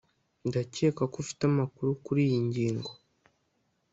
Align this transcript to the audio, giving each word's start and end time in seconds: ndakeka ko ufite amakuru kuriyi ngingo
ndakeka 0.47 1.03
ko 1.11 1.15
ufite 1.23 1.41
amakuru 1.51 1.89
kuriyi 2.03 2.39
ngingo 2.47 2.89